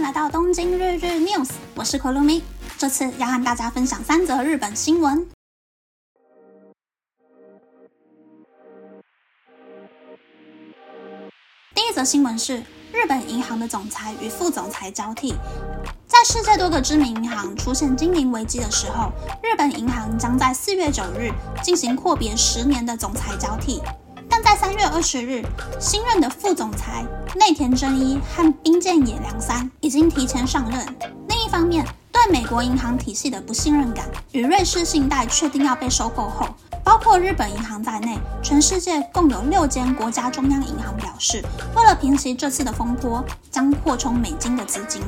[0.00, 2.40] 来到东京日日 news，我是 Kolumi，
[2.78, 5.26] 这次要和大家分享三则日本新闻。
[11.74, 12.58] 第一则新闻是
[12.92, 15.34] 日本银行的总裁与副总裁交替。
[16.06, 19.10] 在世界多个知名银行出现经营危机的时候，
[19.42, 23.82] 日本银行将在四月九日进行阔别十年的总裁交替。
[24.68, 25.42] 三月二十日，
[25.80, 27.02] 新任的副总裁
[27.34, 30.86] 内田真一和冰见野良三已经提前上任。
[31.26, 31.82] 另一方面，
[32.12, 36.46] 对美国银行体系的不信任感与瑞士信贷确定要被收购后，
[36.84, 41.42] 包括日本银行在内，全世界共有六间国家中央银行表示，
[41.74, 45.00] 为了平息这次的风波，将扩充美金的资金。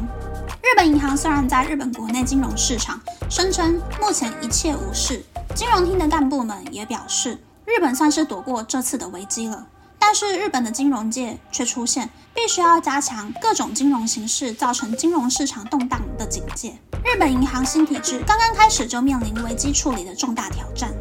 [0.62, 2.98] 日本银行虽然在日本国内金融市场
[3.28, 5.22] 声称目前一切无事，
[5.54, 7.36] 金融厅的干部们也表示，
[7.70, 9.66] 日本算是躲过这次的危机了。
[9.98, 16.76] 但是日本的金融界却出现必须要加强各种金融形式造成金融市场动荡的警戒。
[17.04, 20.92] 日本银行新体制刚刚开始就面临危机处理的重大挑战。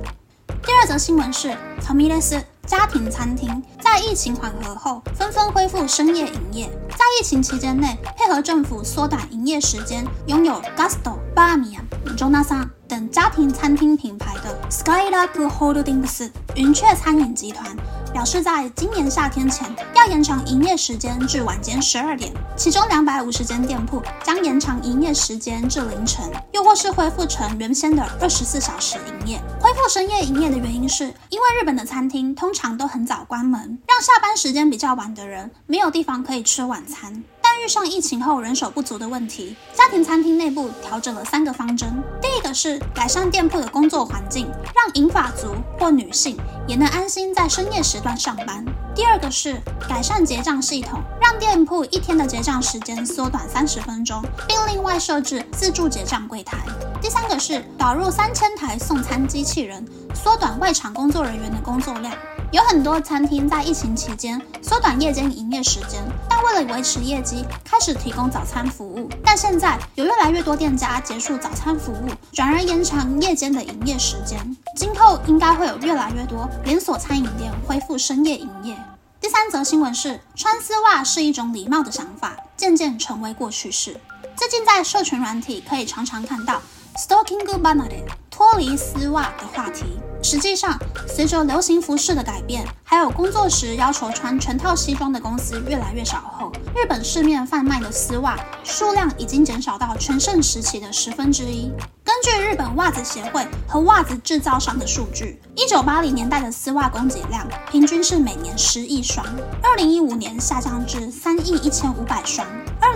[0.61, 6.69] 第二则新闻是，草米雷斯家庭餐厅在疫情缓和后纷纷恢复深夜营业。
[6.89, 11.79] 在疫情期间内，配合政府缩短营业时间，拥有 Gusto、Bamiya、
[12.15, 17.77] Jonathan 等家庭餐厅品牌的 Skylark Holdings 云雀餐饮集团。
[18.11, 29.39] 表示在今年夏天前要延长营业时间至晚间十二点，其中两百五十间店铺将延长营业时间至凌晨，又或是恢复成原先的二十四小时营业。
[29.61, 37.23] 恢复深夜营业的原因是，因为日本的餐厅通常都很早关门，让下班时间比较晚的人没有地方可以吃晚餐。
[37.63, 42.01] 遇上疫情后人手不足的问题，家庭餐厅内部调整了三个方针。
[42.21, 46.37] 第一个是改善店铺的工作环境，让银发族或女性
[46.67, 48.63] 也能安心在深夜时段上班。
[48.95, 56.57] 第二个是改善结账系统，让店铺一天的结账时间缩短三十分钟，并另外设置自助结账柜台。
[57.01, 62.13] 第三个是导入三千台送餐机器人，缩短外场工作人员的工作量。
[62.51, 69.07] 有很多餐厅在疫情期间缩短夜间营业时间，但为了维持业绩，开始提供早餐服务。
[69.23, 74.39] 但现在有越来越多店家结束早餐服务，转而延长夜间的营业时间。
[74.75, 78.75] 今后应该会有越来越多连锁餐饮店恢复深夜营业。
[79.21, 83.95] 第三则新闻是，穿丝袜是一种礼貌的想法，渐渐成为过去式。
[84.35, 86.59] 最近在社群软体可以常常看到
[86.97, 89.99] “stalking banane” 脱离丝袜的话题。
[90.21, 101.71] 实际上，随着流行服饰的改变，还有工作时要求穿全套西装的公司越来越少后，日本市面贩卖的丝袜数量已经减少到全盛时期的十分之一。
[102.03, 109.25] 根据日本袜子协会和袜子制造商的数据，一九八零年代的丝袜供给量平均是每年十亿双，
[109.63, 112.45] 二零一五年下降至三亿一千五百双，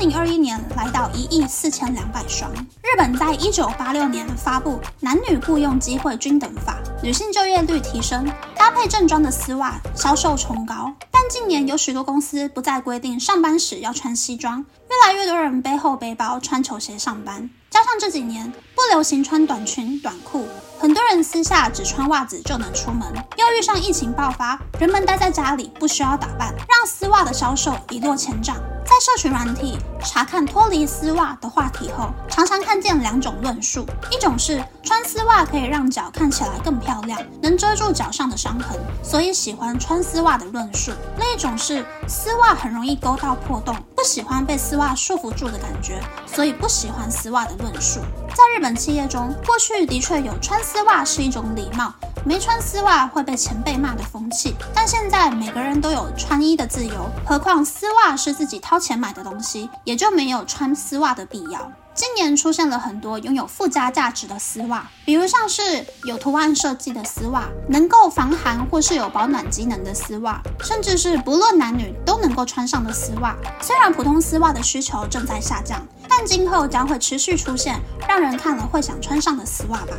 [0.03, 2.51] 零二一年来到一亿四千两百双。
[2.81, 6.77] 日本在一九八六年发布《男女雇佣机会均等法》。
[7.01, 10.93] 女性就业率提升，搭配正装的丝袜销售冲高。
[11.09, 17.49] 但近年有许多公司不再规定上班时要穿西装，越来越多人背后背包穿球鞋上班。
[17.69, 20.45] 加上这几年不流行穿短裙短裤，
[20.77, 23.07] 很多人私下只穿袜子就能出门。
[23.37, 28.57] 又遇上疫情爆发，人们待在家里不需要打扮，让丝袜的销售一落千丈。
[28.93, 47.99] 在社群软体查看脱离丝袜的话题后，常常看见两种论述：一种是穿丝袜可以让脚看起来更漂亮，能遮住脚上的伤痕，所以喜欢穿丝袜的论述；另一种是丝袜很容易勾到破洞，不喜欢被丝袜束缚住的感觉，所以不喜欢丝袜的论述。
[48.29, 51.91] 在日本企业中，过去的确有穿丝袜是一种礼貌。
[52.25, 61.69] 没穿丝袜会被前辈骂的风气，但现在每个人都有穿衣的自由，何况丝袜是自己掏钱买的东西，也就没有穿丝袜的必要。
[61.93, 73.35] 今年出现了很多拥有附加价值的丝袜，比如像是有图案设计的丝袜，能够防寒或是有保暖机能的丝袜，甚至是不论男女都能够穿上的丝袜。
[73.61, 79.93] 虽然普通丝袜的需求正在下降，但今后将会持续出现让人看了会想穿上的丝袜吧。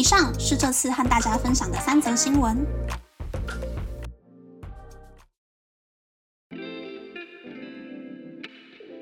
[0.00, 2.56] 以上是这次和大家分享的三则新闻。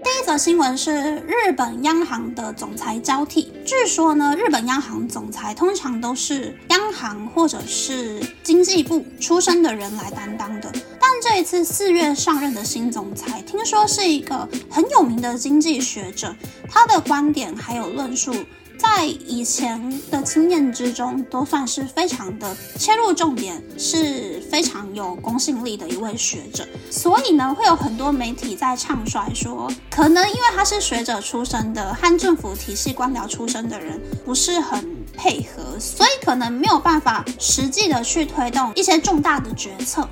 [0.03, 3.53] 第一则新闻是日本央行的总裁交替。
[3.65, 10.69] 据说呢，日本央行总裁通常都是央行或者是经济部出身的人来担当的，
[11.01, 16.35] 但这一次四月上任的新总裁，听说是一个很有名的经济学者，
[16.69, 18.35] 他的观点还有论述。
[18.79, 26.67] 在以前的经验之中，都算是非常的切入重点，是非常有公信力的一位学者。
[26.91, 40.09] 所以呢，会有很多媒体在唱衰说，可能因为他是学者出身的，和政府体系官僚出身的人不是很配合，所以可能没有办法实际的去推动一些重大的决策。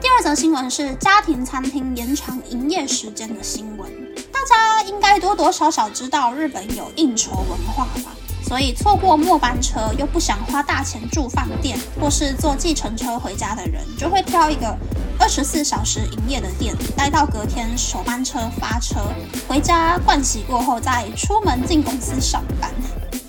[0.00, 3.99] 第二则新闻是家庭餐厅延长营业时间的新闻。
[4.40, 8.10] 大家应该多多少少知道日本有应酬文化吧，
[8.42, 14.74] 所以错过末班车又不想花大钱住饭店或是坐计程车回家的人，就会挑一个
[15.18, 19.00] 二十四小时营业的店，待到隔天首班车发车
[19.46, 22.70] 回家盥洗过后再出门进公司上班。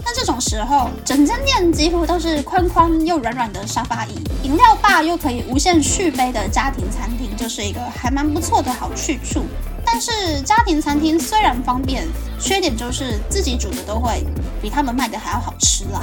[0.04, 9.44] 那这种时候，整间店几乎都是宽宽又软软的沙发椅，饮料吧又可以无限续杯的家庭餐厅，就是一个还蛮不错的好去处。
[9.92, 12.08] 但是家庭餐厅虽然方便，
[12.40, 14.26] 缺点就是自己煮的都会
[14.62, 16.02] 比他们卖的还要好吃啦。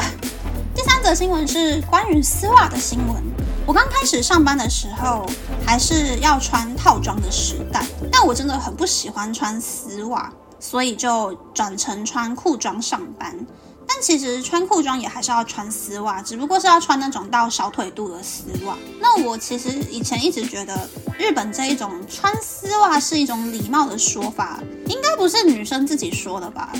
[0.75, 3.17] 第三则新闻是关于丝袜的新闻。
[3.65, 5.27] 我刚开始上班的时候，
[5.65, 7.83] 还是要穿套装的时代，
[8.13, 10.31] 但我真的很不喜欢穿丝袜，
[10.61, 13.35] 所以就转成穿裤装上班。
[13.89, 18.77] 但其实穿裤装也还是要穿丝袜，只不过是要穿那种到小腿肚的丝袜。
[19.01, 20.89] 那我其实以前一直觉得
[21.19, 26.73] 日本这一种穿丝袜是一种礼貌的说法，应该不是女生自己说的吧？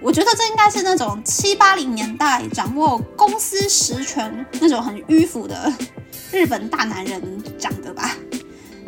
[0.00, 5.72] 我觉得这应该是那种七八零年代掌握公司实权那种很迂腐的
[6.32, 8.16] 日本大男人讲的吧。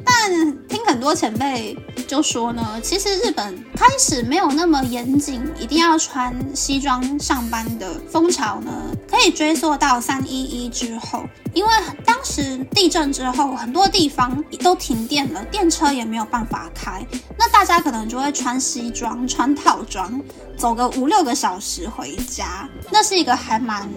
[0.04, 1.76] 但很多前辈
[2.06, 8.70] 就说呢，其实日本开始没有那么严谨，一定要穿西装上班的风潮呢，
[9.10, 11.70] 可以追溯到三一一之后，因为
[12.04, 17.04] 当时地震之后，很多地方都停电了，电车也没有办法开，
[17.38, 20.20] 那大家可能就会穿西装、穿套装，
[20.56, 23.88] 走个五六个小时回家，那是一个还蛮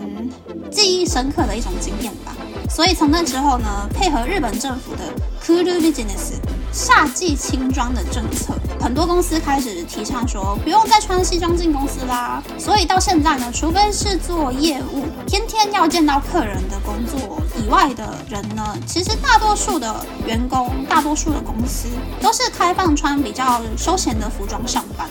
[0.72, 2.36] 记忆深刻的一种经验吧。
[2.70, 5.04] 所以从那之后呢，配合日本政府的
[5.44, 6.34] cool business
[6.72, 12.44] 夏季轻装的政策，很多公司开始提倡说不用再穿西装进公司啦。
[12.60, 21.88] 所以到现在呢，除非是做业务，天天要见到客人的工作以外的人呢，其实大多数的员工、大多数的公司
[22.22, 25.08] 都是开放穿比较休闲的服装上班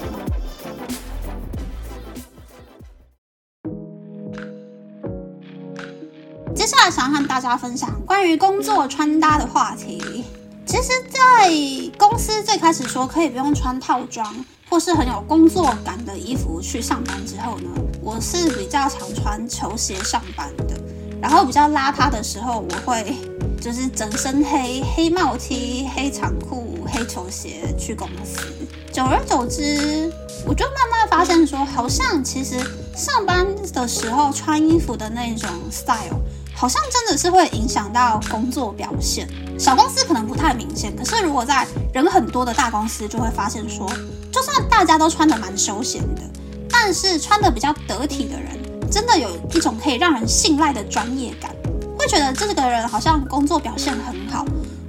[6.87, 10.25] 下来想和大家分享关于工作穿搭的话题。
[10.65, 11.51] 其实，在
[11.99, 17.69] 公司最开始说可以不用穿套装或是很有工作感的衣服去上班之后呢，
[18.01, 20.77] 我是比较常穿球鞋上班的。
[21.21, 23.17] 然后比较邋遢的时候，我会
[23.61, 28.47] 就是整身黑黑帽 T、黑长裤、黑球鞋去公司。
[28.93, 30.13] 久而久之，
[30.47, 32.59] 我就慢慢发现说，好像其实
[32.95, 36.21] 上班的时候穿衣服的那种 style。
[36.57, 39.29] 好像真的是会影响到工作表现。
[39.59, 43.87] 小公司可能不太明显，可是如果在人很多的大公司，就会发现说，
[44.33, 46.23] 就算大家都穿的蛮休闲的，
[46.71, 48.59] 但是穿的比较得体的人，
[48.91, 51.51] 真的有一种可以让人信赖的专业感，
[51.99, 54.45] 会觉得这个人好像工作表现很好，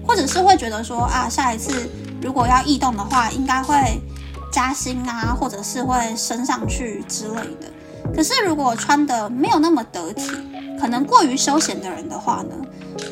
[0.06, 1.90] 或者是会觉得说啊，下一次
[2.22, 4.02] 如果要异动的话，应该会
[4.52, 7.72] 加薪啊，或者是会升上去之类的。
[8.16, 10.32] 可是如果穿的没有那么得体，
[10.80, 12.56] 可能过于休闲的人的话呢，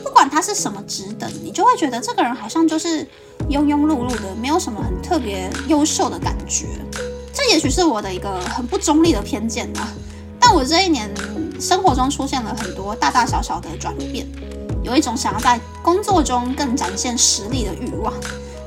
[0.03, 3.03] 不管他是什么职等，你就会觉得这个人好像就是
[3.49, 6.65] 庸庸碌碌的，没有什么很特别优秀的感觉。
[7.33, 9.87] 这也许是我的一个很不中立的偏见啊。
[10.39, 11.09] 但我这一年
[11.59, 14.25] 生活中出现了很多大大小小的转变，
[14.83, 18.13] 有一种想要在工作中更展现实力的欲望，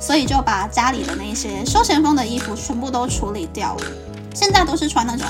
[0.00, 3.82] 所以就把家里的那些休闲风的衣服全部都处理掉了。
[4.34, 5.26] 现在都是穿那种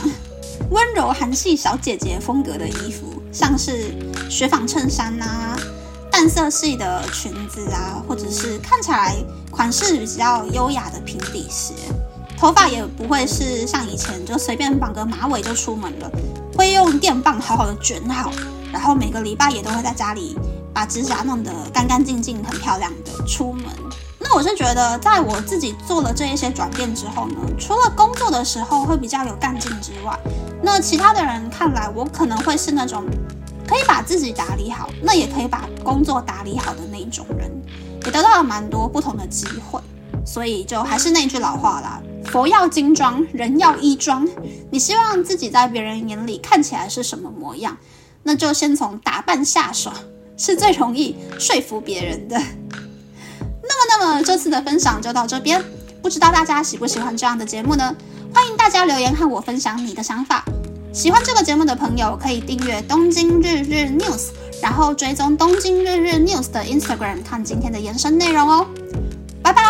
[0.70, 3.22] 温柔韩系小姐姐风格的衣服。
[3.30, 3.94] 像是
[4.30, 5.54] 雪纺衬衫呐、
[6.10, 9.14] 淡色系的裙子啊，或者是看起来
[9.50, 11.74] 款式比较优雅的平底鞋，
[12.38, 16.10] 头发也不会是像以前就随便绑个马尾就出门了，
[16.56, 18.32] 会用电棒好好的卷好，
[18.72, 20.34] 然后每个礼拜也都会在家里
[20.72, 23.64] 把指甲弄得干干净净、很漂亮的出门。
[24.18, 30.18] 那我是觉得，在我自己做了这一些转变之后呢，除了工作的时候会比较有干劲之外，
[30.62, 33.04] 那其他的人看来，我可能会是那种
[33.66, 37.50] 可以把自己打理好，那也可以把工作打理好的那一种人，
[38.04, 39.80] 也得到了蛮多不同的机会。
[40.26, 44.28] 所以就还是那句老话啦，佛要金装，人要衣装。
[44.70, 47.78] 你希望自己在别人眼里看起来是什么模样，
[48.24, 49.90] 那就先从打扮下手，
[50.36, 52.36] 是最容易说服别人的。
[52.36, 55.64] 那么，那么这次的分享就到这边。
[56.08, 57.94] 不知道大家喜不喜欢这样的节目呢？
[58.32, 60.42] 欢迎大家留言和我分享你的想法。
[60.90, 64.28] 喜欢这个节目的朋友可以订阅东京日日 news，
[64.62, 68.66] 然后追踪东京日日 news 的 Instagram 看今天的延伸内容哦。
[69.42, 69.62] 拜拜